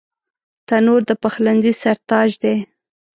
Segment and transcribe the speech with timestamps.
[0.67, 2.55] تنور د پخلنځي سر تاج دی